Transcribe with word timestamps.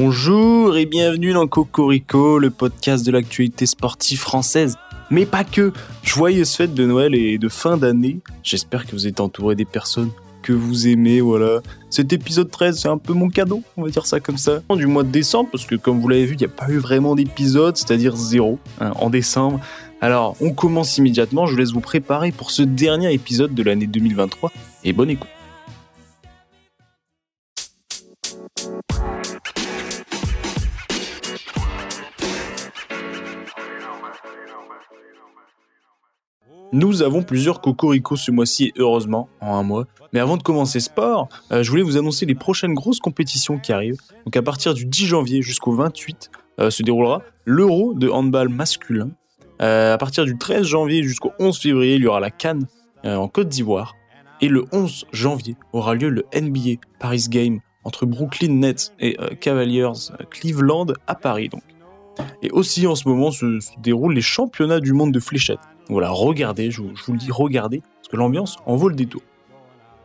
Bonjour 0.00 0.76
et 0.76 0.86
bienvenue 0.86 1.32
dans 1.32 1.48
Cocorico, 1.48 2.38
le 2.38 2.50
podcast 2.50 3.04
de 3.04 3.10
l'actualité 3.10 3.66
sportive 3.66 4.20
française. 4.20 4.76
Mais 5.10 5.26
pas 5.26 5.42
que. 5.42 5.72
Joyeuses 6.04 6.54
fêtes 6.54 6.72
de 6.72 6.86
Noël 6.86 7.16
et 7.16 7.36
de 7.36 7.48
fin 7.48 7.76
d'année. 7.76 8.20
J'espère 8.44 8.86
que 8.86 8.92
vous 8.92 9.08
êtes 9.08 9.18
entouré 9.18 9.56
des 9.56 9.64
personnes 9.64 10.10
que 10.42 10.52
vous 10.52 10.86
aimez, 10.86 11.20
voilà. 11.20 11.62
Cet 11.90 12.12
épisode 12.12 12.48
13, 12.48 12.78
c'est 12.78 12.88
un 12.88 12.96
peu 12.96 13.12
mon 13.12 13.28
cadeau, 13.28 13.64
on 13.76 13.82
va 13.82 13.90
dire 13.90 14.06
ça 14.06 14.20
comme 14.20 14.38
ça. 14.38 14.62
Du 14.70 14.86
mois 14.86 15.02
de 15.02 15.10
décembre, 15.10 15.48
parce 15.50 15.64
que 15.64 15.74
comme 15.74 15.98
vous 15.98 16.06
l'avez 16.06 16.26
vu, 16.26 16.34
il 16.34 16.38
n'y 16.38 16.46
a 16.46 16.48
pas 16.48 16.70
eu 16.70 16.78
vraiment 16.78 17.16
d'épisode, 17.16 17.76
c'est-à-dire 17.76 18.14
zéro, 18.14 18.60
hein, 18.80 18.92
en 19.00 19.10
décembre. 19.10 19.58
Alors, 20.00 20.36
on 20.40 20.52
commence 20.52 20.96
immédiatement, 20.98 21.46
je 21.46 21.54
vous 21.54 21.58
laisse 21.58 21.72
vous 21.72 21.80
préparer 21.80 22.30
pour 22.30 22.52
ce 22.52 22.62
dernier 22.62 23.12
épisode 23.12 23.52
de 23.52 23.64
l'année 23.64 23.88
2023, 23.88 24.52
et 24.84 24.92
bonne 24.92 25.10
écoute. 25.10 25.28
Nous 36.78 37.02
avons 37.02 37.24
plusieurs 37.24 37.60
cocoricots 37.60 38.14
ce 38.14 38.30
mois-ci 38.30 38.72
heureusement 38.76 39.28
en 39.40 39.56
un 39.56 39.64
mois. 39.64 39.86
Mais 40.12 40.20
avant 40.20 40.36
de 40.36 40.44
commencer 40.44 40.78
sport, 40.78 41.28
euh, 41.50 41.64
je 41.64 41.70
voulais 41.70 41.82
vous 41.82 41.96
annoncer 41.96 42.24
les 42.24 42.36
prochaines 42.36 42.74
grosses 42.74 43.00
compétitions 43.00 43.58
qui 43.58 43.72
arrivent. 43.72 43.98
Donc 44.24 44.36
à 44.36 44.42
partir 44.42 44.74
du 44.74 44.84
10 44.84 45.06
janvier 45.06 45.42
jusqu'au 45.42 45.72
28 45.72 46.30
euh, 46.60 46.70
se 46.70 46.84
déroulera 46.84 47.22
l'Euro 47.44 47.94
de 47.94 48.08
handball 48.08 48.48
masculin. 48.48 49.10
Euh, 49.60 49.92
à 49.92 49.98
partir 49.98 50.24
du 50.24 50.38
13 50.38 50.66
janvier 50.66 51.02
jusqu'au 51.02 51.32
11 51.40 51.58
février, 51.58 51.96
il 51.96 52.02
y 52.02 52.06
aura 52.06 52.20
la 52.20 52.30
Cannes 52.30 52.68
en 53.02 53.26
Côte 53.26 53.48
d'Ivoire. 53.48 53.96
Et 54.40 54.46
le 54.46 54.64
11 54.70 55.06
janvier 55.10 55.56
aura 55.72 55.96
lieu 55.96 56.10
le 56.10 56.26
NBA 56.32 56.80
Paris 57.00 57.24
Game 57.28 57.58
entre 57.82 58.06
Brooklyn 58.06 58.52
Nets 58.52 58.92
et 59.00 59.16
Cavaliers 59.40 59.90
Cleveland 60.30 60.86
à 61.08 61.16
Paris. 61.16 61.50
Et 62.42 62.52
aussi 62.52 62.86
en 62.86 62.94
ce 62.94 63.08
moment 63.08 63.32
se 63.32 63.58
déroulent 63.80 64.14
les 64.14 64.20
championnats 64.20 64.78
du 64.78 64.92
monde 64.92 65.10
de 65.10 65.18
fléchettes. 65.18 65.58
Voilà, 65.88 66.10
regardez, 66.10 66.70
je 66.70 66.82
vous, 66.82 67.12
le 67.12 67.18
dis, 67.18 67.30
regardez, 67.30 67.80
parce 67.80 68.08
que 68.08 68.16
l'ambiance 68.16 68.56
en 68.66 68.76
vaut 68.76 68.88
le 68.88 68.94
détour. 68.94 69.22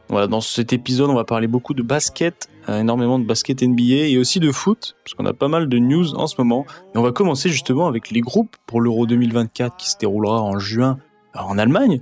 Voilà, 0.10 0.28
dans 0.28 0.42
cet 0.42 0.74
épisode, 0.74 1.10
on 1.10 1.16
va 1.16 1.24
parler 1.24 1.48
beaucoup 1.48 1.74
de 1.74 1.82
basket, 1.82 2.50
euh, 2.70 2.80
énormément 2.80 3.20
de 3.20 3.26
basket 3.26 3.64
NBA 3.64 4.08
et 4.08 4.18
aussi 4.18 4.40
de 4.40 4.52
foot, 4.52 4.96
parce 5.04 5.14
qu'on 5.14 5.26
a 5.26 5.34
pas 5.34 5.48
mal 5.48 5.68
de 5.68 5.78
news 5.80 6.16
en 6.16 6.28
ce 6.28 6.36
moment. 6.38 6.66
Et 6.94 6.98
on 6.98 7.02
va 7.02 7.12
commencer 7.12 7.50
justement 7.50 7.88
avec 7.88 8.12
les 8.12 8.22
groupes 8.22 8.56
pour 8.66 8.82
l'Euro 8.82 9.06
2024 9.06 9.76
qui 9.78 9.90
se 9.90 9.98
déroulera 9.98 10.42
en 10.42 10.60
juin 10.60 11.00
euh, 11.36 11.40
en 11.40 11.58
Allemagne. 11.58 12.00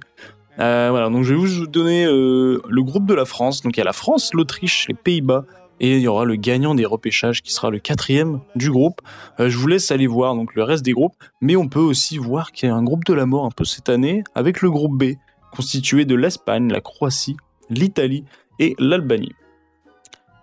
Euh, 0.60 0.90
voilà, 0.92 1.10
donc 1.10 1.24
je 1.24 1.34
vais 1.34 1.40
vous 1.40 1.66
donner 1.68 2.06
le 2.06 2.82
groupe 2.82 3.06
de 3.06 3.14
la 3.14 3.26
France. 3.26 3.62
Donc 3.62 3.78
il 3.78 3.80
y 3.80 3.82
a 3.82 3.86
la 3.86 3.94
France, 3.94 4.34
l'Autriche, 4.34 4.88
les 4.90 4.94
Pays-Bas, 4.94 5.46
et 5.82 5.98
il 5.98 6.02
y 6.02 6.08
aura 6.08 6.26
le 6.26 6.36
gagnant 6.36 6.76
des 6.76 6.86
repêchages 6.86 7.42
qui 7.42 7.52
sera 7.52 7.72
le 7.72 7.80
quatrième 7.80 8.40
du 8.56 8.70
groupe. 8.70 9.02
Euh, 9.40 9.50
je 9.50 9.58
vous 9.58 9.68
laisse 9.68 9.90
aller 9.92 10.06
voir 10.06 10.38
le 10.56 10.64
reste 10.64 10.86
des 10.86 10.94
groupes, 10.94 11.16
mais 11.42 11.56
on 11.56 11.68
peut 11.68 11.80
aussi 11.80 12.20
voir 12.20 12.52
qu'il 12.52 12.70
y 12.70 12.72
a 12.72 12.76
un 12.76 12.84
groupe 12.84 13.04
de 13.04 13.14
la 13.14 13.26
mort 13.26 13.46
un 13.46 13.52
peu 13.52 13.66
cette 13.66 13.90
année 13.90 14.24
avec 14.36 14.62
le 14.62 14.70
groupe 14.70 14.96
B, 14.96 15.16
constitué 15.52 16.06
de 16.06 16.14
l'Espagne, 16.14 16.72
la 16.72 16.82
Croatie, 16.82 17.36
l'Italie 17.72 18.24
et 18.60 18.76
l'Albanie. 18.78 19.34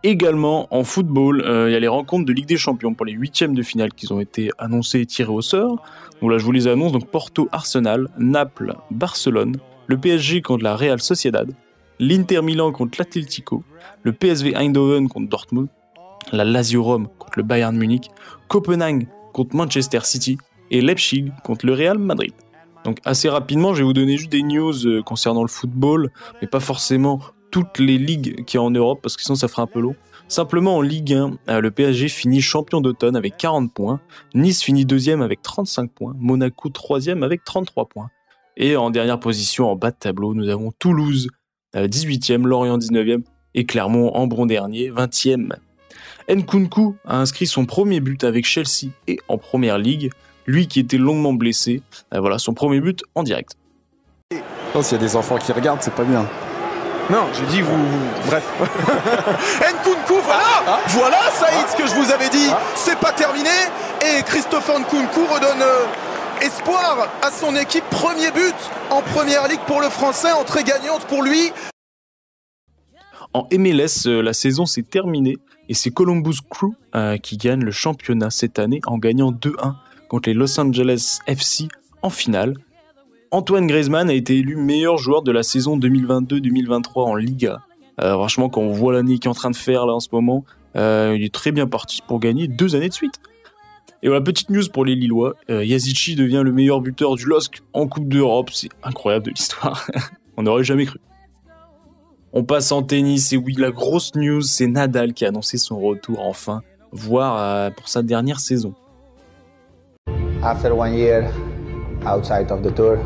Également 0.03 0.67
en 0.75 0.83
football, 0.83 1.43
euh, 1.43 1.71
il 1.71 1.73
y 1.73 1.77
a 1.77 1.81
les 1.81 1.89
rencontres 1.89 2.25
de 2.25 2.33
Ligue 2.33 2.47
des 2.47 2.57
Champions 2.57 2.95
pour 2.95 3.07
les 3.07 3.13
huitièmes 3.13 3.55
de 3.55 3.63
finale 3.63 3.93
qui 3.95 4.13
ont 4.13 4.21
été 4.21 4.51
annoncées 4.59 5.01
et 5.01 5.07
tirées 5.07 5.33
au 5.33 5.41
sort. 5.41 5.83
Donc 6.21 6.33
là, 6.33 6.39
je 6.39 6.45
vous 6.45 6.53
les 6.53 6.67
annonce 6.67 6.93
Porto, 7.13 7.49
Arsenal, 7.53 8.09
Naples, 8.19 8.75
Barcelone, 8.91 9.57
le 9.87 9.99
PSG 9.99 10.43
contre 10.43 10.65
la 10.65 10.75
Real 10.75 11.01
Sociedad, 11.01 11.53
l'Inter 11.99 12.43
Milan 12.43 12.73
contre 12.73 12.99
l'Atletico, 12.99 13.63
le 14.03 14.13
PSV 14.13 14.55
Eindhoven 14.55 15.09
contre 15.09 15.29
Dortmund, 15.29 15.69
la 16.33 16.45
Lazio 16.45 16.83
Rome 16.83 17.09
contre 17.19 17.39
le 17.39 17.43
Bayern 17.43 17.77
Munich, 17.77 18.11
Copenhague 18.49 19.09
contre 19.33 19.57
Manchester 19.57 20.01
City 20.03 20.39
et 20.71 20.81
Leipzig 20.81 21.33
contre 21.45 21.67
le 21.67 21.75
Real 21.75 21.99
Madrid. 21.99 22.33
Donc 22.85 22.99
assez 23.05 23.29
rapidement, 23.29 23.75
je 23.75 23.79
vais 23.81 23.85
vous 23.85 23.93
donner 23.93 24.17
juste 24.17 24.33
des 24.33 24.43
news 24.43 24.87
euh, 24.87 25.03
concernant 25.03 25.43
le 25.43 25.49
football, 25.49 26.11
mais 26.41 26.49
pas 26.49 26.61
forcément 26.61 27.21
toutes 27.51 27.79
les 27.79 27.99
ligues 27.99 28.45
qu'il 28.45 28.59
y 28.59 28.61
en 28.61 28.71
Europe, 28.71 29.01
parce 29.03 29.17
que 29.17 29.23
sinon 29.23 29.37
ça 29.37 29.49
ferait 29.49 29.63
un 29.63 29.67
peu 29.67 29.81
long. 29.81 29.97
Simplement 30.29 30.77
en 30.77 30.83
Ligue 30.83 31.15
1, 31.15 31.39
euh, 31.49 31.61
le 31.61 31.71
PSG 31.71 32.09
finit 32.09 32.43
champion 32.43 32.81
d'automne 32.81 33.17
avec 33.17 33.37
40 33.37 33.73
points, 33.73 34.01
Nice 34.35 34.63
finit 34.63 34.85
deuxième 34.85 35.23
avec 35.23 35.43
35 35.43 35.91
points, 35.91 36.15
Monaco 36.19 36.69
troisième 36.69 37.23
avec 37.23 37.45
33 37.45 37.87
points. 37.87 38.11
Et 38.57 38.77
en 38.77 38.91
dernière 38.91 39.21
position, 39.21 39.71
en 39.71 39.77
bas 39.77 39.91
de 39.91 39.97
tableau, 39.97 40.35
nous 40.35 40.49
avons 40.49 40.73
Toulouse 40.79 41.29
18e, 41.87 42.45
euh, 42.45 42.49
Lorient 42.49 42.79
19e 42.79 43.23
et 43.55 43.65
Clermont 43.65 44.11
en 44.15 44.27
bon 44.27 44.47
dernier 44.47 44.91
20e. 44.91 45.53
Nkunku 46.29 46.97
a 47.07 47.17
inscrit 47.17 47.47
son 47.47 47.65
premier 47.65 48.01
but 48.01 48.23
avec 48.25 48.45
Chelsea 48.45 48.91
et 49.07 49.19
en 49.29 49.39
première 49.39 49.79
ligue, 49.79 50.11
lui 50.47 50.67
qui 50.69 50.81
était 50.81 50.99
longuement 50.99 51.33
blessé. 51.33 51.83
Euh, 52.13 52.21
voilà 52.21 52.39
son 52.39 52.55
premier 52.55 52.81
but 52.81 53.03
en 53.15 53.23
direct. 53.23 53.53
S'il 54.81 54.93
y 54.93 55.01
a 55.01 55.05
des 55.05 55.17
enfants 55.17 55.39
qui 55.39 55.51
regardent, 55.53 55.83
c'est 55.83 55.95
pas 55.95 56.05
bien. 56.05 56.27
Non, 57.11 57.27
j'ai 57.33 57.47
dit 57.47 57.63
vous, 57.63 57.73
Bref. 58.27 58.45
Nkunku, 58.61 60.21
voilà 60.23 60.43
ah, 60.45 60.65
ah. 60.67 60.79
Voilà, 60.89 61.19
Saïd, 61.33 61.67
ce 61.71 61.77
que 61.77 61.87
je 61.87 61.95
vous 61.95 62.13
avais 62.13 62.29
dit. 62.29 62.49
Ah. 62.51 62.61
C'est 62.75 62.99
pas 62.99 63.13
terminé. 63.13 63.49
Et 64.03 64.23
Christopher 64.25 64.79
Nkunku 64.79 65.21
redonne 65.25 65.63
euh, 65.63 65.87
espoir 66.43 67.09
à 67.23 67.31
son 67.31 67.55
équipe. 67.57 67.85
Premier 67.91 68.31
but 68.31 68.55
en 68.91 69.03
première 69.03 69.49
ligue 69.49 69.61
pour 69.67 69.81
le 69.81 69.89
Français, 69.89 70.33
entrée 70.33 70.65
gagnante 70.65 71.05
pour 71.07 71.23
lui. 71.23 71.53
En 73.35 73.47
MLS, 73.53 74.07
euh, 74.07 74.23
la 74.23 74.33
saison 74.33 74.65
s'est 74.65 74.83
terminée 74.83 75.37
et 75.69 75.75
c'est 75.75 75.91
Columbus 75.91 76.39
Crew 76.49 76.73
euh, 76.95 77.19
qui 77.19 77.37
gagne 77.37 77.63
le 77.63 77.71
championnat 77.71 78.31
cette 78.31 78.59
année 78.59 78.81
en 78.87 78.99
gagnant 78.99 79.33
2-1 79.33 79.75
contre 80.09 80.31
les 80.31 80.35
Los 80.35 80.59
Angeles 80.59 81.19
FC 81.27 81.69
en 82.03 82.11
finale. 82.11 82.55
Antoine 83.31 83.67
Griezmann 83.67 84.09
a 84.09 84.15
été 84.15 84.39
élu 84.39 84.57
meilleur 84.57 84.97
joueur 84.97 85.23
de 85.23 85.31
la 85.31 85.43
saison 85.43 85.79
2022-2023 85.79 87.03
en 87.03 87.15
Liga. 87.15 87.61
Euh, 88.01 88.15
franchement, 88.15 88.49
quand 88.49 88.63
on 88.63 88.73
voit 88.73 88.95
l'année 88.95 89.19
qu'il 89.19 89.27
est 89.27 89.29
en 89.29 89.35
train 89.35 89.51
de 89.51 89.57
faire 89.57 89.85
là 89.85 89.93
en 89.95 90.01
ce 90.01 90.09
moment, 90.13 90.45
il 90.75 91.25
est 91.25 91.35
très 91.35 91.51
bien 91.51 91.67
parti 91.67 92.03
pour 92.07 92.21
gagner 92.21 92.47
deux 92.47 92.77
années 92.77 92.89
de 92.89 92.95
suite. 92.95 93.21
Et 94.03 94.07
voilà, 94.07 94.23
petite 94.23 94.51
news 94.51 94.63
pour 94.73 94.85
les 94.85 94.95
Lillois. 94.95 95.35
Euh, 95.51 95.65
Yazici 95.65 96.15
devient 96.15 96.43
le 96.45 96.53
meilleur 96.53 96.81
buteur 96.81 97.17
du 97.17 97.25
LOSC 97.27 97.63
en 97.73 97.89
Coupe 97.89 98.09
d'Europe. 98.09 98.51
C'est 98.53 98.69
incroyable 98.85 99.27
de 99.27 99.31
l'histoire. 99.31 99.89
On 100.37 100.45
n'aurait 100.45 100.63
jamais 100.63 100.87
cru. 100.87 101.01
On 102.33 102.45
passe 102.45 102.71
en 102.71 102.83
tennis 102.83 103.33
et 103.33 103.37
oui, 103.37 103.55
la 103.59 103.73
grosse 103.73 104.15
news, 104.15 104.43
c'est 104.43 104.69
Nadal 104.69 105.15
qui 105.15 105.25
a 105.25 105.29
annoncé 105.29 105.59
son 105.59 105.81
retour 105.81 106.21
enfin, 106.21 106.63
voire 106.93 107.39
euh, 107.39 107.71
pour 107.71 107.89
sa 107.89 108.03
dernière 108.03 108.39
saison. 108.39 108.75
After 110.45 110.71
one 110.71 110.95
year 110.95 111.25
outside 112.07 112.53
of 112.53 112.63
the 112.63 112.73
tour, 112.73 112.99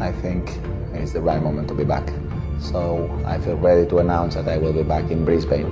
I 0.00 0.10
think 0.22 0.50
it's 1.00 1.12
the 1.12 1.20
right 1.20 1.40
moment 1.40 1.68
to 1.68 1.74
be 1.74 1.84
back. 1.84 2.10
So 2.58 3.08
I 3.24 3.38
feel 3.38 3.56
ready 3.56 3.86
to 3.88 3.98
announce 3.98 4.34
that 4.34 4.48
I 4.48 4.58
will 4.58 4.72
be 4.72 4.82
back 4.82 5.12
in 5.12 5.24
Brisbane 5.24 5.68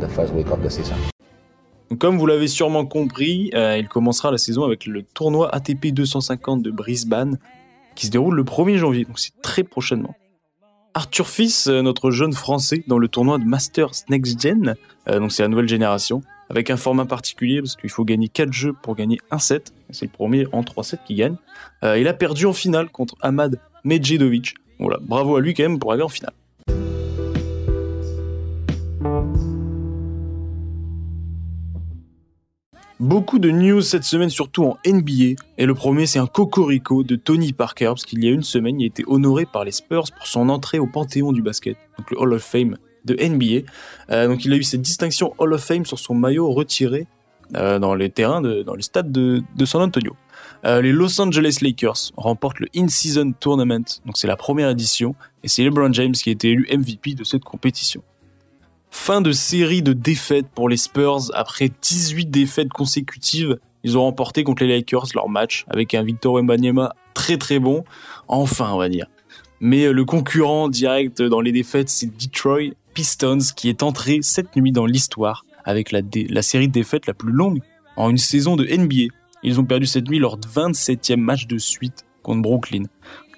the 0.00 0.08
first 0.08 0.32
week 0.32 0.50
of 0.50 0.62
the 0.62 0.70
season 0.70 0.96
comme 1.94 2.18
vous 2.18 2.26
l'avez 2.26 2.48
sûrement 2.48 2.84
compris, 2.84 3.50
euh, 3.54 3.78
il 3.78 3.88
commencera 3.88 4.30
la 4.30 4.38
saison 4.38 4.64
avec 4.64 4.86
le 4.86 5.02
tournoi 5.02 5.54
ATP 5.54 5.88
250 5.92 6.62
de 6.62 6.70
Brisbane 6.70 7.38
qui 7.94 8.06
se 8.06 8.10
déroule 8.10 8.34
le 8.34 8.42
1er 8.42 8.76
janvier, 8.76 9.04
donc 9.04 9.18
c'est 9.18 9.40
très 9.40 9.62
prochainement. 9.62 10.14
Arthur 10.94 11.28
Fils, 11.28 11.68
euh, 11.68 11.82
notre 11.82 12.10
jeune 12.10 12.32
français 12.32 12.82
dans 12.88 12.98
le 12.98 13.08
tournoi 13.08 13.38
de 13.38 13.44
Masters 13.44 13.92
Next 14.08 14.40
Gen, 14.40 14.74
euh, 15.08 15.20
donc 15.20 15.32
c'est 15.32 15.42
la 15.42 15.48
nouvelle 15.48 15.68
génération, 15.68 16.22
avec 16.50 16.70
un 16.70 16.76
format 16.76 17.06
particulier 17.06 17.60
parce 17.60 17.76
qu'il 17.76 17.90
faut 17.90 18.04
gagner 18.04 18.28
4 18.28 18.52
jeux 18.52 18.72
pour 18.82 18.96
gagner 18.96 19.18
un 19.30 19.38
set, 19.38 19.72
c'est 19.90 20.06
le 20.06 20.10
premier 20.10 20.46
en 20.52 20.62
3 20.62 20.84
sets 20.84 20.98
qui 21.06 21.14
gagne. 21.14 21.36
il 21.82 22.08
a 22.08 22.14
perdu 22.14 22.46
en 22.46 22.52
finale 22.52 22.88
contre 22.90 23.16
Ahmad 23.20 23.60
Medjedovic. 23.84 24.54
Voilà, 24.78 24.98
bravo 25.00 25.36
à 25.36 25.40
lui 25.40 25.54
quand 25.54 25.62
même 25.62 25.78
pour 25.78 25.92
aller 25.92 26.02
en 26.02 26.08
finale. 26.08 26.34
Beaucoup 32.98 33.38
de 33.38 33.50
news 33.50 33.82
cette 33.82 34.04
semaine, 34.04 34.30
surtout 34.30 34.64
en 34.64 34.78
NBA. 34.86 35.34
Et 35.58 35.66
le 35.66 35.74
premier, 35.74 36.06
c'est 36.06 36.18
un 36.18 36.26
cocorico 36.26 37.02
de 37.02 37.14
Tony 37.14 37.52
Parker, 37.52 37.88
parce 37.88 38.06
qu'il 38.06 38.24
y 38.24 38.28
a 38.28 38.30
une 38.30 38.42
semaine, 38.42 38.80
il 38.80 38.84
a 38.84 38.86
été 38.86 39.04
honoré 39.06 39.44
par 39.44 39.64
les 39.64 39.70
Spurs 39.70 40.04
pour 40.16 40.26
son 40.26 40.48
entrée 40.48 40.78
au 40.78 40.86
panthéon 40.86 41.32
du 41.32 41.42
basket, 41.42 41.76
donc 41.98 42.10
le 42.10 42.18
Hall 42.18 42.32
of 42.32 42.42
Fame 42.42 42.78
de 43.04 43.14
NBA. 43.14 43.70
Euh, 44.10 44.28
donc 44.28 44.46
il 44.46 44.52
a 44.54 44.56
eu 44.56 44.62
cette 44.62 44.80
distinction 44.80 45.34
Hall 45.36 45.52
of 45.52 45.62
Fame 45.62 45.84
sur 45.84 45.98
son 45.98 46.14
maillot 46.14 46.50
retiré 46.50 47.06
euh, 47.54 47.78
dans 47.78 47.94
les 47.94 48.08
terrains, 48.08 48.40
de, 48.40 48.62
dans 48.62 48.74
le 48.74 48.80
stade 48.80 49.12
de, 49.12 49.42
San 49.66 49.82
Antonio. 49.82 50.16
Euh, 50.64 50.80
les 50.80 50.92
Los 50.92 51.20
Angeles 51.20 51.58
Lakers 51.60 52.12
remportent 52.16 52.60
le 52.60 52.68
In-Season 52.74 53.34
Tournament, 53.38 53.84
donc 54.06 54.16
c'est 54.16 54.26
la 54.26 54.36
première 54.36 54.70
édition, 54.70 55.14
et 55.44 55.48
c'est 55.48 55.62
LeBron 55.62 55.92
James 55.92 56.12
qui 56.12 56.30
a 56.30 56.32
été 56.32 56.52
élu 56.52 56.66
MVP 56.72 57.12
de 57.12 57.24
cette 57.24 57.44
compétition. 57.44 58.02
Fin 58.98 59.20
de 59.20 59.30
série 59.30 59.82
de 59.82 59.92
défaites 59.92 60.48
pour 60.52 60.68
les 60.68 60.76
Spurs 60.76 61.30
après 61.34 61.70
18 61.80 62.28
défaites 62.28 62.70
consécutives. 62.70 63.56
Ils 63.84 63.96
ont 63.96 64.02
remporté 64.02 64.42
contre 64.42 64.64
les 64.64 64.74
Lakers 64.74 65.06
leur 65.14 65.28
match 65.28 65.64
avec 65.68 65.94
un 65.94 66.02
Victor 66.02 66.34
Wembanyama 66.34 66.92
très 67.14 67.36
très 67.36 67.60
bon. 67.60 67.84
Enfin, 68.26 68.72
on 68.72 68.78
va 68.78 68.88
dire. 68.88 69.06
Mais 69.60 69.84
euh, 69.84 69.92
le 69.92 70.04
concurrent 70.04 70.68
direct 70.68 71.22
dans 71.22 71.40
les 71.40 71.52
défaites, 71.52 71.88
c'est 71.88 72.16
Detroit 72.16 72.72
Pistons 72.94 73.38
qui 73.54 73.68
est 73.68 73.84
entré 73.84 74.20
cette 74.22 74.56
nuit 74.56 74.72
dans 74.72 74.86
l'histoire 74.86 75.44
avec 75.64 75.92
la, 75.92 76.00
la 76.30 76.42
série 76.42 76.66
de 76.66 76.72
défaites 76.72 77.06
la 77.06 77.14
plus 77.14 77.32
longue 77.32 77.60
en 77.96 78.10
une 78.10 78.18
saison 78.18 78.56
de 78.56 78.64
NBA. 78.64 79.14
Ils 79.44 79.60
ont 79.60 79.64
perdu 79.64 79.86
cette 79.86 80.08
nuit 80.08 80.18
leur 80.18 80.40
27e 80.40 81.16
match 81.16 81.46
de 81.46 81.58
suite 81.58 82.06
contre 82.22 82.42
Brooklyn. 82.42 82.84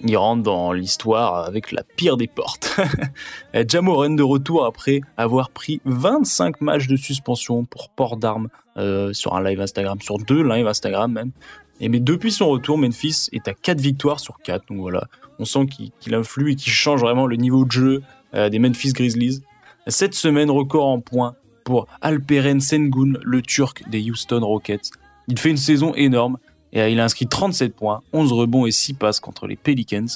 Ils 0.04 0.16
rentrent 0.16 0.44
dans 0.44 0.72
l'histoire 0.72 1.44
avec 1.44 1.72
la 1.72 1.82
pire 1.82 2.16
des 2.16 2.28
portes. 2.28 2.78
Jamoran 3.68 4.10
de 4.10 4.22
retour 4.22 4.64
après 4.64 5.00
avoir 5.16 5.50
pris 5.50 5.80
25 5.84 6.60
matchs 6.60 6.86
de 6.86 6.96
suspension 6.96 7.64
pour 7.64 7.88
port 7.90 8.16
d'armes 8.16 8.48
euh, 8.76 9.12
sur 9.12 9.34
un 9.34 9.42
live 9.42 9.60
Instagram, 9.60 10.00
sur 10.00 10.18
deux 10.18 10.42
lives 10.42 10.68
Instagram 10.68 11.12
même. 11.12 11.32
Et 11.80 11.88
mais 11.88 12.00
depuis 12.00 12.32
son 12.32 12.48
retour, 12.48 12.78
Memphis 12.78 13.28
est 13.32 13.48
à 13.48 13.54
4 13.54 13.80
victoires 13.80 14.20
sur 14.20 14.38
4. 14.38 14.66
Donc 14.68 14.78
voilà, 14.78 15.04
on 15.38 15.44
sent 15.44 15.66
qu'il 16.00 16.14
influe 16.14 16.52
et 16.52 16.56
qu'il 16.56 16.72
change 16.72 17.00
vraiment 17.00 17.26
le 17.26 17.36
niveau 17.36 17.64
de 17.64 17.72
jeu 17.72 18.02
euh, 18.34 18.48
des 18.48 18.58
Memphis 18.58 18.92
Grizzlies. 18.92 19.42
Cette 19.86 20.14
semaine, 20.14 20.50
record 20.50 20.86
en 20.86 21.00
points 21.00 21.34
pour 21.64 21.86
Alperen 22.00 22.60
Sengun, 22.60 23.14
le 23.22 23.42
Turc 23.42 23.88
des 23.88 24.10
Houston 24.10 24.40
Rockets. 24.40 24.90
Il 25.28 25.38
fait 25.38 25.50
une 25.50 25.56
saison 25.56 25.94
énorme 25.94 26.38
et 26.72 26.90
il 26.90 27.00
a 27.00 27.04
inscrit 27.04 27.26
37 27.26 27.74
points, 27.74 28.02
11 28.12 28.32
rebonds 28.32 28.66
et 28.66 28.70
6 28.70 28.94
passes 28.94 29.20
contre 29.20 29.46
les 29.46 29.56
Pelicans. 29.56 30.06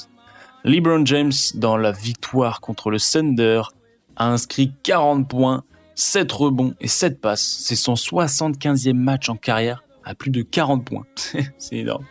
LeBron 0.64 1.04
James, 1.06 1.32
dans 1.54 1.76
la 1.76 1.93
victoire 1.93 2.60
contre 2.60 2.90
le 2.90 2.99
Thunder, 3.00 3.62
a 4.16 4.28
inscrit 4.28 4.72
40 4.82 5.28
points, 5.28 5.64
7 5.94 6.31
rebonds 6.31 6.75
et 6.81 6.88
7 6.88 7.20
passes. 7.20 7.58
C'est 7.60 7.76
son 7.76 7.94
75e 7.94 8.93
match 8.93 9.28
en 9.28 9.37
carrière 9.37 9.82
à 10.04 10.14
plus 10.14 10.31
de 10.31 10.43
40 10.43 10.84
points. 10.84 11.06
C'est 11.58 11.76
énorme. 11.76 12.04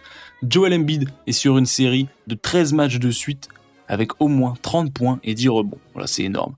Joel 0.47 0.73
Embiid 0.73 1.09
est 1.27 1.33
sur 1.33 1.57
une 1.57 1.65
série 1.65 2.07
de 2.27 2.35
13 2.35 2.73
matchs 2.73 2.97
de 2.97 3.11
suite 3.11 3.47
avec 3.87 4.19
au 4.19 4.27
moins 4.27 4.55
30 4.61 4.91
points 4.91 5.19
et 5.23 5.35
10 5.35 5.49
rebonds. 5.49 5.77
Voilà, 5.93 6.07
c'est 6.07 6.23
énorme. 6.23 6.55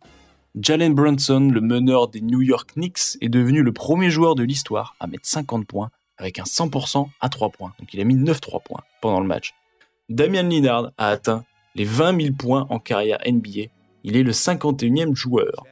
Jalen 0.55 0.93
Brunson, 0.93 1.49
le 1.51 1.61
meneur 1.61 2.07
des 2.07 2.21
New 2.21 2.41
York 2.41 2.73
Knicks, 2.75 3.17
est 3.21 3.29
devenu 3.29 3.63
le 3.63 3.73
premier 3.73 4.11
joueur 4.11 4.35
de 4.35 4.43
l'histoire 4.43 4.95
à 4.99 5.07
mettre 5.07 5.25
50 5.25 5.65
points 5.65 5.89
avec 6.17 6.39
un 6.39 6.43
100% 6.43 7.07
à 7.21 7.29
3 7.29 7.49
points. 7.49 7.73
Donc 7.79 7.93
il 7.93 7.99
a 8.01 8.03
mis 8.03 8.15
9-3 8.15 8.63
points 8.63 8.81
pendant 9.01 9.19
le 9.19 9.27
match. 9.27 9.53
Damian 10.09 10.43
Lillard 10.43 10.91
a 10.97 11.09
atteint 11.09 11.43
les 11.75 11.85
20 11.85 12.21
000 12.21 12.35
points 12.35 12.67
en 12.69 12.79
carrière 12.79 13.19
NBA. 13.25 13.69
Il 14.03 14.15
est 14.17 14.23
le 14.23 14.31
51e 14.31 15.15
joueur. 15.15 15.63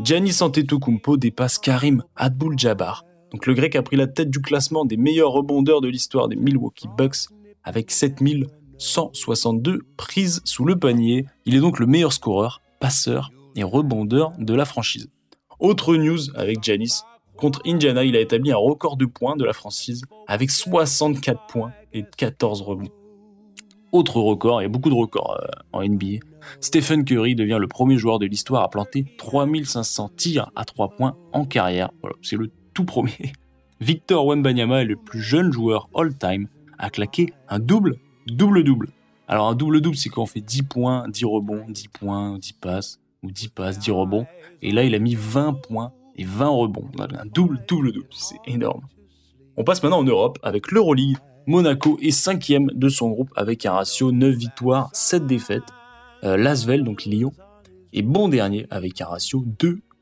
Giannis 0.00 0.38
Antetokounmpo 0.42 1.16
dépasse 1.16 1.58
Karim 1.58 2.02
Abdul-Jabbar. 2.16 3.04
Donc 3.30 3.46
le 3.46 3.54
grec 3.54 3.76
a 3.76 3.82
pris 3.82 3.96
la 3.96 4.06
tête 4.06 4.30
du 4.30 4.40
classement 4.40 4.84
des 4.84 4.96
meilleurs 4.96 5.32
rebondeurs 5.32 5.80
de 5.80 5.88
l'histoire 5.88 6.28
des 6.28 6.36
Milwaukee 6.36 6.88
Bucks 6.96 7.28
avec 7.64 7.90
7162 7.90 9.80
prises 9.96 10.42
sous 10.44 10.64
le 10.64 10.78
panier. 10.78 11.26
Il 11.46 11.54
est 11.54 11.60
donc 11.60 11.78
le 11.78 11.86
meilleur 11.86 12.12
scoreur, 12.12 12.60
passeur 12.78 13.30
et 13.56 13.62
rebondeur 13.62 14.32
de 14.38 14.54
la 14.54 14.64
franchise. 14.64 15.08
Autre 15.58 15.96
news 15.96 16.18
avec 16.36 16.62
Giannis, 16.62 17.02
Contre 17.42 17.60
Indiana, 17.66 18.04
il 18.04 18.14
a 18.14 18.20
établi 18.20 18.52
un 18.52 18.56
record 18.56 18.96
de 18.96 19.04
points 19.04 19.34
de 19.34 19.44
la 19.44 19.52
franchise 19.52 20.04
avec 20.28 20.48
64 20.48 21.48
points 21.48 21.72
et 21.92 22.04
14 22.16 22.62
rebonds. 22.62 22.92
Autre 23.90 24.20
record, 24.20 24.60
il 24.60 24.64
y 24.64 24.66
a 24.66 24.68
beaucoup 24.68 24.90
de 24.90 24.94
records 24.94 25.40
euh, 25.42 25.48
en 25.72 25.82
NBA. 25.82 26.24
Stephen 26.60 27.04
Curry 27.04 27.34
devient 27.34 27.58
le 27.60 27.66
premier 27.66 27.98
joueur 27.98 28.20
de 28.20 28.26
l'histoire 28.26 28.62
à 28.62 28.70
planter 28.70 29.06
3500 29.18 30.10
tirs 30.16 30.52
à 30.54 30.64
3 30.64 30.90
points 30.90 31.16
en 31.32 31.44
carrière. 31.44 31.90
C'est 32.22 32.36
le 32.36 32.48
tout 32.74 32.84
premier. 32.84 33.32
Victor 33.80 34.24
Wembanyama 34.24 34.82
est 34.82 34.84
le 34.84 34.94
plus 34.94 35.20
jeune 35.20 35.52
joueur 35.52 35.88
all-time 35.96 36.46
à 36.78 36.90
claquer 36.90 37.32
un 37.48 37.58
double, 37.58 37.96
double-double. 38.28 38.90
Alors 39.26 39.48
un 39.48 39.56
double-double, 39.56 39.96
c'est 39.96 40.10
quand 40.10 40.22
on 40.22 40.26
fait 40.26 40.40
10 40.40 40.62
points, 40.62 41.08
10 41.08 41.24
rebonds, 41.24 41.64
10 41.68 41.88
points, 41.88 42.38
10 42.38 42.52
passes, 42.52 43.00
ou 43.24 43.32
10 43.32 43.48
passes, 43.48 43.80
10 43.80 43.90
rebonds. 43.90 44.26
Et 44.62 44.70
là, 44.70 44.84
il 44.84 44.94
a 44.94 45.00
mis 45.00 45.16
20 45.16 45.54
points 45.54 45.92
et 46.16 46.24
20 46.24 46.48
rebonds. 46.48 46.88
Un 46.98 47.26
double, 47.26 47.60
double, 47.68 47.92
double. 47.92 48.06
C'est 48.10 48.38
énorme. 48.46 48.82
On 49.56 49.64
passe 49.64 49.82
maintenant 49.82 49.98
en 49.98 50.04
Europe 50.04 50.38
avec 50.42 50.70
l'Euroleague. 50.70 51.16
Monaco 51.46 51.98
est 52.00 52.12
cinquième 52.12 52.66
de 52.72 52.88
son 52.88 53.10
groupe 53.10 53.30
avec 53.36 53.66
un 53.66 53.72
ratio 53.72 54.12
9 54.12 54.34
victoires, 54.34 54.90
7 54.92 55.26
défaites. 55.26 55.62
Euh, 56.24 56.36
Lasvel, 56.36 56.84
donc 56.84 57.04
Lyon, 57.04 57.32
est 57.92 58.02
bon 58.02 58.28
dernier 58.28 58.66
avec 58.70 59.00
un 59.00 59.06
ratio 59.06 59.44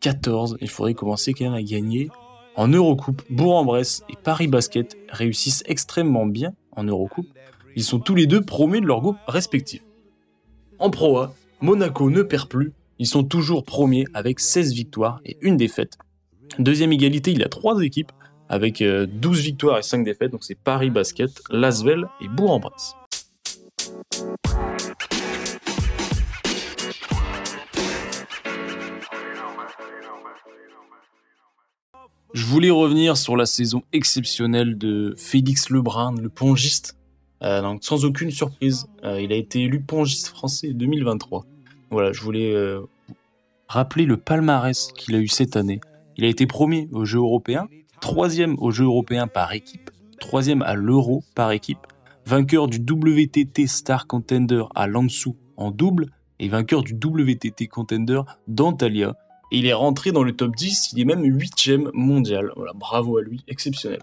2-14. 0.03 0.57
Il 0.61 0.69
faudrait 0.69 0.95
commencer 0.95 1.33
quand 1.33 1.45
même 1.45 1.55
à 1.55 1.63
gagner. 1.63 2.11
En 2.57 2.69
Eurocoupe, 2.69 3.23
Bourg-en-Bresse 3.31 4.03
et 4.11 4.17
Paris 4.23 4.49
Basket 4.49 4.97
réussissent 5.09 5.63
extrêmement 5.67 6.27
bien 6.27 6.53
en 6.73 6.85
Eurocoupe. 6.85 7.29
Ils 7.75 7.85
sont 7.85 8.01
tous 8.01 8.15
les 8.15 8.27
deux 8.27 8.43
promus 8.43 8.81
de 8.81 8.87
leur 8.87 9.01
groupe 9.01 9.17
respectif. 9.27 9.83
En 10.79 10.91
Pro 10.91 11.19
A, 11.19 11.35
Monaco 11.61 12.11
ne 12.11 12.23
perd 12.23 12.49
plus 12.49 12.73
ils 13.01 13.07
sont 13.07 13.25
toujours 13.25 13.65
premiers 13.65 14.05
avec 14.13 14.39
16 14.41 14.75
victoires 14.75 15.21
et 15.25 15.39
une 15.41 15.57
défaite. 15.57 15.97
Deuxième 16.59 16.93
égalité, 16.93 17.33
il 17.33 17.39
y 17.39 17.43
a 17.43 17.49
trois 17.49 17.81
équipes 17.81 18.13
avec 18.51 18.83
12 18.83 18.85
euh, 18.85 19.43
victoires 19.43 19.79
et 19.79 19.83
5 19.83 20.05
défaites. 20.05 20.31
Donc 20.31 20.45
c'est 20.45 20.55
Paris 20.55 20.91
Basket, 20.91 21.31
Lasvel 21.49 22.07
et 22.21 22.29
Bourg-en-Bresse. 22.29 22.95
Je 32.35 32.45
voulais 32.45 32.71
revenir 32.71 33.17
sur 33.17 33.35
la 33.35 33.47
saison 33.47 33.83
exceptionnelle 33.95 34.77
de 34.77 35.15
Félix 35.17 35.71
Lebrun, 35.71 36.15
le 36.21 36.29
pongiste. 36.29 36.99
Euh, 37.43 37.63
sans 37.81 38.05
aucune 38.05 38.31
surprise, 38.31 38.87
euh, 39.05 39.23
il 39.23 39.33
a 39.33 39.37
été 39.37 39.63
élu 39.63 39.81
pongiste 39.81 40.27
français 40.29 40.75
2023. 40.75 41.47
Voilà, 41.91 42.13
je 42.13 42.23
voulais 42.23 42.55
euh, 42.55 42.83
rappeler 43.69 44.05
le 44.05 44.17
palmarès 44.17 44.93
qu'il 44.97 45.15
a 45.17 45.19
eu 45.19 45.29
cette 45.29 45.57
année. 45.57 45.81
Il 46.17 46.25
a 46.25 46.29
été 46.29 46.47
premier 46.47 46.89
aux 46.93 47.05
Jeux 47.05 47.19
européens, 47.19 47.67
troisième 48.01 48.57
aux 48.59 48.71
Jeux 48.71 48.85
européens 48.85 49.27
par 49.27 49.53
équipe, 49.53 49.91
troisième 50.21 50.63
à 50.63 50.75
l'Euro 50.75 51.25
par 51.35 51.51
équipe, 51.51 51.87
vainqueur 52.27 52.69
du 52.69 52.79
WTT 52.79 53.67
Star 53.67 54.07
Contender 54.07 54.65
à 54.75 54.87
Lanzhou 54.87 55.37
en 55.57 55.73
double 55.73 56.07
et 56.39 56.49
vainqueur 56.49 56.83
du 56.83 56.95
WTT 56.95 57.67
Contender 57.67 58.23
d'Antalya. 58.47 59.15
Et 59.51 59.59
il 59.59 59.67
est 59.67 59.73
rentré 59.73 60.13
dans 60.13 60.23
le 60.23 60.33
top 60.33 60.55
10, 60.55 60.93
il 60.93 61.01
est 61.01 61.05
même 61.05 61.25
8ème 61.25 61.91
mondial. 61.93 62.53
Voilà, 62.55 62.73
bravo 62.73 63.19
à 63.19 63.23
lui, 63.23 63.43
exceptionnel. 63.49 64.01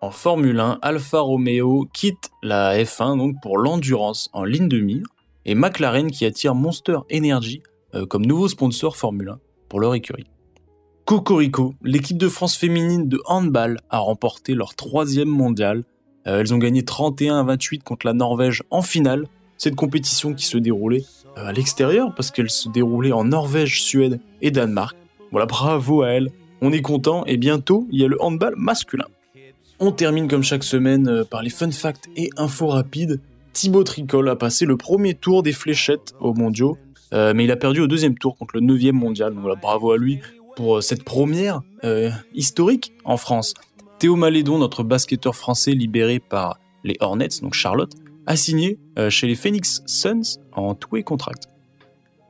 En 0.00 0.10
Formule 0.10 0.60
1, 0.60 0.78
Alfa 0.82 1.20
Romeo 1.20 1.88
quitte 1.92 2.30
la 2.42 2.78
F1 2.78 3.18
donc 3.18 3.36
pour 3.42 3.58
l'endurance 3.58 4.30
en 4.32 4.44
ligne 4.44 4.68
de 4.68 4.78
mire 4.78 5.06
et 5.46 5.54
McLaren 5.54 6.10
qui 6.10 6.24
attire 6.24 6.54
Monster 6.54 6.98
Energy 7.12 7.62
euh, 7.94 8.06
comme 8.06 8.26
nouveau 8.26 8.48
sponsor 8.48 8.96
Formule 8.96 9.30
1 9.30 9.38
pour 9.68 9.80
leur 9.80 9.94
écurie. 9.94 10.26
Cocorico, 11.04 11.74
l'équipe 11.82 12.16
de 12.16 12.28
France 12.28 12.56
féminine 12.56 13.08
de 13.08 13.20
handball 13.26 13.78
a 13.90 13.98
remporté 13.98 14.54
leur 14.54 14.74
troisième 14.74 15.28
mondial. 15.28 15.84
Euh, 16.26 16.40
elles 16.40 16.54
ont 16.54 16.58
gagné 16.58 16.82
31 16.82 17.40
à 17.40 17.42
28 17.42 17.84
contre 17.84 18.06
la 18.06 18.14
Norvège 18.14 18.62
en 18.70 18.82
finale. 18.82 19.26
Cette 19.58 19.76
compétition 19.76 20.34
qui 20.34 20.46
se 20.46 20.58
déroulait 20.58 21.04
euh, 21.36 21.46
à 21.46 21.52
l'extérieur 21.52 22.14
parce 22.14 22.30
qu'elle 22.30 22.50
se 22.50 22.68
déroulait 22.68 23.12
en 23.12 23.24
Norvège, 23.24 23.82
Suède 23.82 24.20
et 24.40 24.50
Danemark. 24.50 24.96
Voilà, 25.30 25.46
bravo 25.46 26.02
à 26.02 26.08
elles. 26.08 26.30
On 26.60 26.72
est 26.72 26.82
content 26.82 27.24
et 27.26 27.36
bientôt 27.36 27.86
il 27.92 28.00
y 28.00 28.04
a 28.04 28.08
le 28.08 28.20
handball 28.22 28.54
masculin. 28.56 29.06
On 29.80 29.92
termine 29.92 30.28
comme 30.28 30.42
chaque 30.42 30.64
semaine 30.64 31.24
par 31.28 31.42
les 31.42 31.50
fun 31.50 31.70
facts 31.70 32.08
et 32.16 32.30
infos 32.36 32.68
rapides. 32.68 33.20
Thibaut 33.54 33.84
Tricol 33.84 34.28
a 34.28 34.34
passé 34.34 34.66
le 34.66 34.76
premier 34.76 35.14
tour 35.14 35.44
des 35.44 35.52
fléchettes 35.52 36.12
aux 36.18 36.34
mondiaux, 36.34 36.76
euh, 37.12 37.32
mais 37.34 37.44
il 37.44 37.52
a 37.52 37.56
perdu 37.56 37.80
au 37.80 37.86
deuxième 37.86 38.18
tour 38.18 38.36
contre 38.36 38.56
le 38.56 38.60
9 38.60 38.92
mondial. 38.92 39.32
Bravo 39.62 39.92
à 39.92 39.96
lui 39.96 40.18
pour 40.56 40.78
euh, 40.78 40.80
cette 40.80 41.04
première 41.04 41.62
euh, 41.84 42.10
historique 42.34 42.92
en 43.04 43.16
France. 43.16 43.54
Théo 44.00 44.16
Malédon, 44.16 44.58
notre 44.58 44.82
basketteur 44.82 45.36
français 45.36 45.70
libéré 45.70 46.18
par 46.18 46.58
les 46.82 46.96
Hornets, 46.98 47.40
donc 47.42 47.54
Charlotte, 47.54 47.92
a 48.26 48.36
signé 48.36 48.78
chez 49.10 49.26
les 49.26 49.34
Phoenix 49.34 49.82
Suns 49.86 50.40
en 50.52 50.74
two 50.74 51.00
contract. 51.02 51.48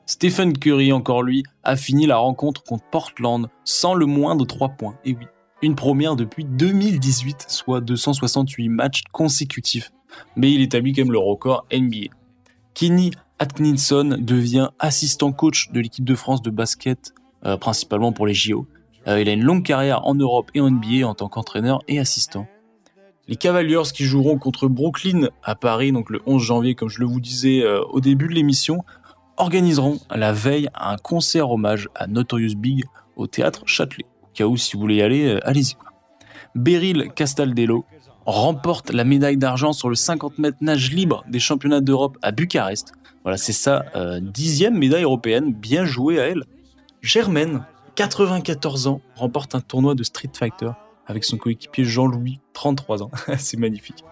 Stephen 0.07 0.57
Curry, 0.59 0.93
encore 0.93 1.23
lui, 1.23 1.43
a 1.63 1.77
fini 1.77 2.07
la 2.07 2.17
rencontre 2.17 2.63
contre 2.65 2.85
Portland 2.91 3.49
sans 3.65 3.95
le 3.95 4.05
moindre 4.05 4.45
3 4.45 4.71
points. 4.71 4.97
Et 5.05 5.15
oui, 5.15 5.27
une 5.63 5.75
première 5.75 6.17
depuis 6.17 6.45
2018, 6.45 7.47
soit 7.49 7.81
268 7.81 8.69
matchs 8.69 9.03
consécutifs 9.13 9.91
mais 10.37 10.53
il 10.53 10.61
établit 10.61 10.93
quand 10.93 11.03
même 11.03 11.13
le 11.13 11.19
record 11.19 11.67
NBA. 11.73 12.15
Kenny 12.75 13.13
Atkinson 13.39 14.17
devient 14.19 14.71
assistant 14.79 15.33
coach 15.33 15.71
de 15.73 15.81
l'équipe 15.81 16.05
de 16.05 16.15
France 16.15 16.43
de 16.43 16.51
basket, 16.51 17.15
euh, 17.45 17.57
principalement 17.57 18.13
pour 18.13 18.27
les 18.27 18.35
JO. 18.35 18.67
Euh, 19.07 19.21
il 19.21 19.29
a 19.29 19.33
une 19.33 19.45
longue 19.45 19.65
carrière 19.65 20.07
en 20.07 20.15
Europe 20.15 20.51
et 20.55 20.61
en 20.61 20.71
NBA 20.71 21.07
en 21.07 21.15
tant 21.15 21.29
qu'entraîneur 21.29 21.83
et 21.89 21.99
assistant. 21.99 22.47
Les 23.27 23.37
Cavaliers 23.37 23.83
qui 23.93 24.05
joueront 24.05 24.39
contre 24.39 24.69
Brooklyn 24.69 25.29
à 25.43 25.55
Paris, 25.55 25.93
donc 25.93 26.11
le 26.11 26.21
11 26.27 26.43
janvier, 26.43 26.75
comme 26.75 26.89
je 26.89 27.01
le 27.01 27.07
vous 27.07 27.21
disais 27.21 27.63
euh, 27.63 27.83
au 27.85 28.01
début 28.01 28.29
de 28.29 28.35
l'émission, 28.35 28.85
organiseront 29.37 29.99
la 30.11 30.33
veille 30.33 30.69
un 30.75 30.97
concert 30.97 31.51
hommage 31.51 31.89
à 31.95 32.07
Notorious 32.07 32.55
Big 32.57 32.85
au 33.17 33.27
théâtre 33.27 33.63
Châtelet. 33.67 34.07
Au 34.23 34.29
cas 34.35 34.47
où, 34.47 34.57
si 34.57 34.75
vous 34.75 34.81
voulez 34.81 34.97
y 34.97 35.03
aller, 35.03 35.39
allez-y. 35.43 35.75
Beryl 36.55 37.11
Castaldello 37.15 37.85
remporte 38.27 38.91
la 38.91 39.05
médaille 39.05 39.37
d'argent 39.37 39.73
sur 39.73 39.89
le 39.89 39.95
50 39.95 40.39
mètres 40.39 40.59
nage 40.61 40.91
libre 40.91 41.25
des 41.29 41.41
championnats 41.41 41.81
d'Europe 41.81 42.19
à 42.23 42.33
Bucarest. 42.33 42.93
Voilà, 43.23 43.37
c'est 43.37 43.53
sa 43.53 43.85
euh, 43.97 44.21
dixième 44.21 44.77
médaille 44.77 45.05
européenne. 45.05 45.53
Bien 45.53 45.85
joué 45.85 46.21
à 46.21 46.27
elle. 46.27 46.45
Germaine, 47.03 47.65
94 47.97 48.87
ans, 48.87 49.01
remporte 49.15 49.55
un 49.55 49.61
tournoi 49.61 49.95
de 49.95 50.03
Street 50.03 50.31
Fighter 50.33 50.71
avec 51.07 51.25
son 51.25 51.37
coéquipier 51.37 51.85
Jean-Louis, 51.85 52.41
33 52.55 53.03
ans. 53.03 53.11
C'est 53.39 53.59
magnifique. 53.59 54.05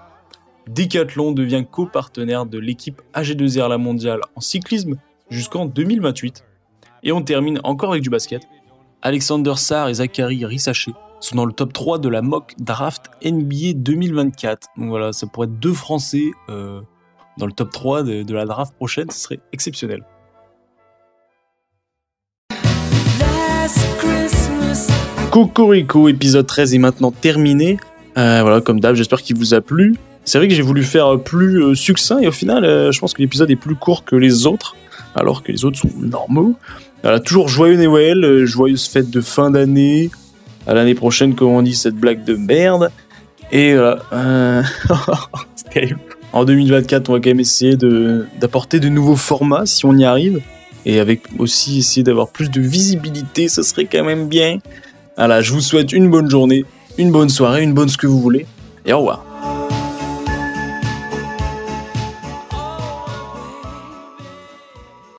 Decathlon 0.69 1.33
devient 1.33 1.65
copartenaire 1.69 2.47
de 2.47 2.59
l'équipe 2.59 3.03
AG2R 3.15 3.69
La 3.69 3.79
Mondiale 3.79 4.21
en 4.37 4.41
cyclisme 4.41 4.97
jusqu'en 5.31 5.67
2028. 5.67 6.45
Et 7.03 7.13
on 7.13 7.23
termine 7.23 7.61
encore 7.65 7.91
avec 7.91 8.03
du 8.03 8.11
basket. 8.11 8.43
Alexander 9.01 9.55
Sarr 9.57 9.89
et 9.89 9.95
Zachary 9.95 10.45
Rissaché 10.45 10.93
sont 11.27 11.37
dans 11.37 11.45
le 11.45 11.53
top 11.53 11.73
3 11.73 11.99
de 11.99 12.09
la 12.09 12.23
mock 12.23 12.55
draft 12.59 13.11
NBA 13.25 13.75
2024. 13.77 14.69
Donc 14.77 14.89
voilà, 14.89 15.13
ça 15.13 15.27
pourrait 15.27 15.47
être 15.47 15.59
deux 15.59 15.73
Français 15.73 16.31
euh, 16.49 16.81
dans 17.39 17.47
le 17.47 17.53
top 17.53 17.71
3 17.71 18.03
de, 18.03 18.23
de 18.23 18.35
la 18.35 18.45
draft 18.45 18.75
prochaine, 18.75 19.11
ce 19.11 19.19
serait 19.19 19.41
exceptionnel. 19.53 20.03
Cocorico, 25.31 26.09
épisode 26.09 26.47
13 26.47 26.75
est 26.75 26.79
maintenant 26.79 27.11
terminé. 27.11 27.79
Euh, 28.19 28.43
voilà, 28.43 28.61
comme 28.61 28.81
d'hab, 28.81 28.95
j'espère 28.95 29.23
qu'il 29.23 29.37
vous 29.37 29.55
a 29.55 29.63
plu. 29.63 29.97
C'est 30.25 30.39
vrai 30.39 30.47
que 30.47 30.55
j'ai 30.55 30.63
voulu 30.63 30.85
faire 30.85 31.19
plus 31.19 31.63
euh, 31.63 31.75
succinct 31.75 32.19
et 32.21 32.29
au 32.29 32.33
final, 32.33 32.65
euh, 32.65 32.93
je 32.93 33.01
pense 33.01 33.13
que 33.13 33.23
l'épisode 33.23 33.51
est 33.51 33.57
plus 33.57 33.75
court 33.75 34.05
que 34.05 34.15
les 34.15 34.47
autres, 34.47 34.77
alors 35.15 35.43
que 35.43 35.51
les 35.51 35.65
autres 35.65 35.79
sont 35.79 35.91
normaux. 35.97 36.55
Voilà, 37.03 37.19
toujours 37.19 37.49
joyeux 37.49 37.77
Noël, 37.77 38.25
euh, 38.25 38.47
joyeuse 38.47 38.87
fête 38.87 39.11
de 39.11 39.21
fin 39.21 39.51
d'année. 39.51 40.11
À 40.67 40.75
l'année 40.75 40.95
prochaine, 40.95 41.35
comme 41.35 41.49
on 41.49 41.63
dit, 41.63 41.75
cette 41.75 41.95
blague 41.97 42.25
de 42.25 42.35
merde. 42.35 42.91
Et 43.51 43.75
voilà. 43.75 43.99
euh, 44.13 44.63
c'est 45.57 45.69
terrible. 45.71 46.01
En 46.33 46.45
2024, 46.45 47.11
on 47.11 47.13
va 47.15 47.19
quand 47.21 47.31
même 47.31 47.41
essayer 47.41 47.77
de- 47.77 48.27
d'apporter 48.41 48.81
de 48.81 48.89
nouveaux 48.89 49.17
formats 49.17 49.67
si 49.67 49.85
on 49.85 49.93
y 49.97 50.05
arrive. 50.05 50.41
Et 50.87 50.99
avec 50.99 51.23
aussi 51.39 51.79
essayer 51.79 52.03
d'avoir 52.03 52.29
plus 52.29 52.51
de 52.51 52.61
visibilité, 52.61 53.49
ça 53.49 53.63
serait 53.63 53.85
quand 53.85 54.05
même 54.05 54.29
bien. 54.29 54.59
Voilà, 55.17 55.41
je 55.43 55.53
vous 55.53 55.61
souhaite 55.61 55.93
une 55.93 56.11
bonne 56.11 56.31
journée, 56.31 56.65
une 56.99 57.13
bonne 57.13 57.29
soirée, 57.29 57.63
une 57.63 57.75
bonne 57.75 57.89
ce 57.89 57.99
que 57.99 58.07
vous 58.07 58.21
voulez. 58.21 58.47
Et 58.87 58.93
au 58.93 58.99
revoir. 58.99 59.25